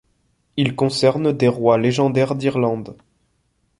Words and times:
Il 0.57 0.75
concerne 0.75 1.31
des 1.31 1.47
rois 1.47 1.77
légendaire 1.77 2.33
d'Irlande. 2.33 2.97